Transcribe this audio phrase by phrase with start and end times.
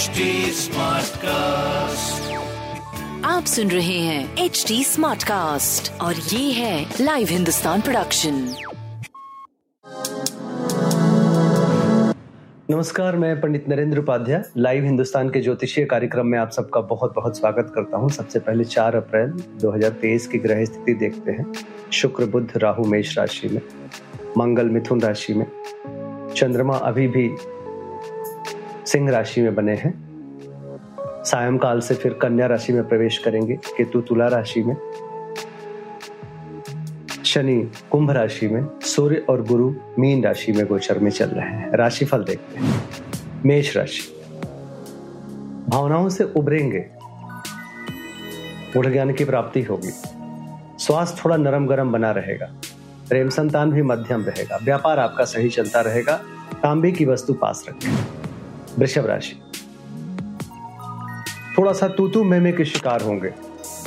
[0.00, 2.28] HD Smartcast.
[3.24, 8.54] आप सुन रहे हैं एच डी स्मार्ट कास्ट और ये है लाइव हिंदुस्तान प्रोडक्शन
[12.70, 17.38] नमस्कार मैं पंडित नरेंद्र उपाध्याय लाइव हिंदुस्तान के ज्योतिषीय कार्यक्रम में आप सबका बहुत बहुत
[17.38, 19.30] स्वागत करता हूँ। सबसे पहले 4 अप्रैल
[19.60, 21.52] 2023 की ग्रह स्थिति देखते हैं।
[21.92, 23.62] शुक्र बुध राहु मेष राशि में
[24.38, 25.46] मंगल मिथुन राशि में।
[26.36, 27.28] चंद्रमा अभी भी
[28.86, 30.10] सिंह राशि में बने हैं।
[31.24, 34.76] सायंकाल से फिर कन्या राशि में प्रवेश करेंगे, केतु तुला राशि में।
[37.24, 41.72] शनि कुंभ राशि में, सूर्य और गुरु मीन राशि में गोचर में चल रहे हैं।
[41.72, 42.84] राशिफल देखते हैं।
[43.44, 44.22] मेष राशि।
[45.68, 46.86] भावनाओं से उभरेंगे।
[48.76, 49.90] गुण ज्ञान की प्राप्ति होगी।
[50.78, 52.46] स्वास्थ्य थोड़ा नरम गरम बना रहेगा।
[53.08, 56.20] प्रेम संतान भी मध्यम रहेगा। व्यापार आपका सही चलता रहेगा।
[56.62, 58.19] तांबे की वस्तु पास रखें।
[58.78, 59.42] वृषभ राशि।
[61.58, 63.34] थोड़ा सा तूतू, मेमे के शिकार होंगे।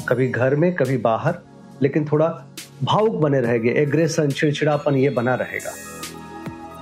[0.09, 1.35] कभी घर में, कभी बाहर,
[1.81, 2.45] लेकिन थोड़ा
[2.83, 5.72] भावुक बने रहेंगे। एग्रेशन, चिड़चिड़ापन, ये बना रहेगा।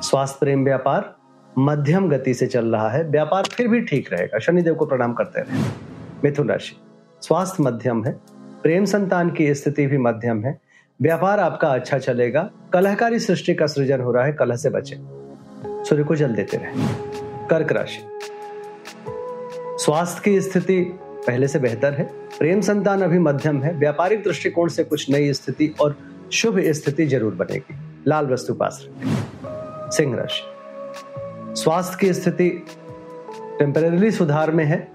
[0.02, 1.16] स्वास्थ्य प्रेम व्यापार
[1.60, 5.42] मध्यम गति से चल रहा है। व्यापार फिर भी ठीक रहेगा। शनिदेव को प्रणाम करते
[5.42, 5.60] रहे।
[6.24, 6.78] मिथुन राशि।
[7.22, 8.20] स्वास्थ्य मध्यम है।
[8.64, 10.62] प्रेम संतान की स्थिति भी मध्यम है।
[11.02, 14.96] व्यापार आपका अच्छा चलेगा। कलहकारी सृष्टि का सृजन हो रहा है। कलह से बचे।
[15.86, 17.11] सूर्य को जल देते रहे।
[17.54, 18.02] कर्क राशि।
[19.84, 20.82] स्वास्थ्य की स्थिति
[21.28, 22.04] पहले से बेहतर है।
[22.40, 25.98] प्रेम संतान अभी मध्यम है। व्यापारिक दृष्टिकोण से कुछ नई स्थिति और
[26.32, 27.76] शुभ स्थिति ज़रूर बनेगी।
[28.08, 28.88] लाल वस्तु पास
[29.98, 30.44] सिंह राशि।
[31.62, 32.50] स्वास्थ्य की स्थिति
[33.60, 34.92] टेम्पररी सुधार में है।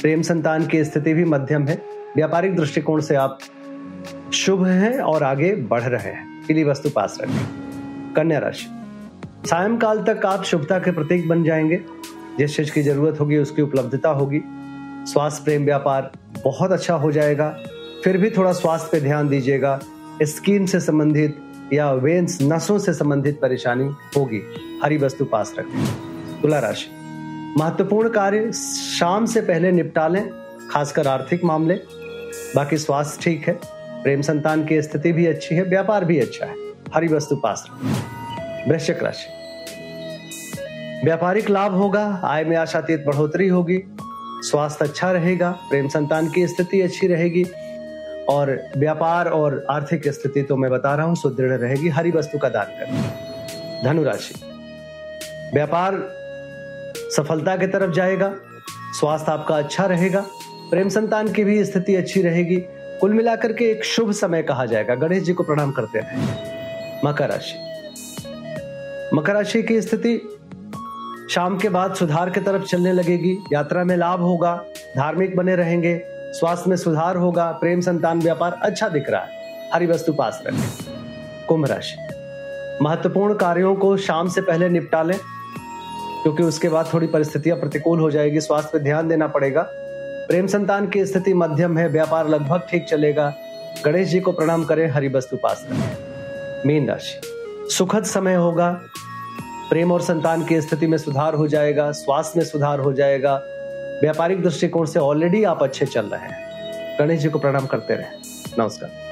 [0.00, 1.82] प्रेम संतान की स्थिति भी मध्यम है।
[2.16, 3.38] व्यापारिक दृष्टिकोण से आप
[4.34, 8.66] शुभ हैं और आगे बढ़ रहे हैं। पीली वस्तु पास रखें। कन्या राशि।
[9.46, 11.80] सायंकाल तक आप शुभता के प्रतीक बन जाएँगे।
[12.38, 14.40] जिस चीज़ की ज़रूरत होगी, उसकी उपलब्धता होगी।
[15.12, 16.12] स्वास्थ्य प्रेम व्यापार
[16.44, 17.58] बहुत अच्छा हो जाएगा।
[18.04, 19.80] फिर भी थोड़ा स्वास्थ्य पे ध्यान दीजिएगा।
[20.22, 21.38] स्किन से संबंधित
[21.72, 23.84] या वेन्स नसों से संबंधित परेशानी
[24.16, 24.42] होगी।
[24.84, 25.84] हरी वस्तु पास रखें।
[26.42, 26.90] तुला राशि।
[27.58, 28.52] महत्वपूर्ण कार्य
[28.98, 30.30] शाम से पहले निपटा लें,
[30.70, 31.74] खासकर आर्थिक मामले।
[32.56, 33.60] बाकी स्वास्थ्य ठीक है।
[34.02, 36.54] प्रेम संतान की स्थिति भी अच्छी है, व्यापार भी अच्छा है।
[36.94, 38.07] हरी वस्तु पास रखें।
[38.66, 39.26] वृश्चिक राशि।
[41.04, 43.82] व्यापारिक लाभ होगा, आय में आशातीत बढ़ोतरी होगी,
[44.42, 47.44] स्वास्थ्य अच्छा रहेगा, प्रेम संतान की स्थिति अच्छी रहेगी,
[48.28, 52.48] और व्यापार और आर्थिक स्थिति तो मैं बता रहा हूँ सुदृढ़ रहेगी, हरी वस्तु का
[52.48, 54.34] दान करें धनुराशि
[55.54, 55.94] व्यापार
[57.16, 58.32] सफलता की तरफ़ जाएगा,
[59.00, 60.24] स्वास्थ्य आपका अच्छा रहेगा,
[60.70, 62.56] प्रेम संतान की भी स्थिति अच्छी रहेगी,
[63.00, 67.28] कुल मिलाकर के एक शुभ समय कहा जाएगा। गणेश जी को प्रणाम करते हैं। मकर
[67.28, 67.67] राशि।
[69.14, 70.38] मकर राशि की स्थिति
[71.30, 74.64] शाम के बाद सुधार की तरफ़ चलने लगेगी। यात्रा में लाभ होगा,
[74.96, 79.28] धार्मिक बने रहेंगे, स्वास्थ्य में सुधार होगा, प्रेम संतान व्यापार अच्छा दिख रहा है।
[79.74, 80.68] हरी वस्तु पास रखें।
[81.48, 81.96] कुंभ राशि।
[82.84, 85.18] महत्वपूर्ण कार्यों को शाम से पहले निपटा लें,
[86.22, 89.62] क्योंकि उसके बाद थोड़ी परिस्थितियाँ प्रतिकूल हो जाएगी। स्वास्थ्य पर ध्यान देना पड़ेगा।
[90.28, 93.34] प्रेम संतान की स्थिति मध्यम है, व्यापार लगभग ठीक चलेगा।
[93.84, 95.96] गणेश जी को प्रणाम करें, हरी वस्तु पास रखें।
[96.66, 97.37] मीन राशि।
[97.70, 98.80] सुखद समय होगा
[99.70, 103.34] प्रेम और संतान की स्थिति में सुधार हो जाएगा स्वास्थ्य में सुधार हो जाएगा।
[104.00, 106.48] व्यापारिक दृष्टिकोण से ऑलरेडी आप अच्छे चल रहे हैं।
[106.98, 108.06] गणेश जी को प्रणाम करते रहे।
[108.58, 109.08] नमस्कार।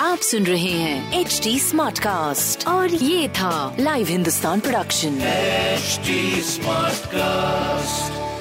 [0.00, 5.10] आप सुन रहे हैं एच डी स्मार्ट कास्ट और ये था live Hindustan production
[5.76, 6.14] HD
[6.54, 8.35] Smartcast.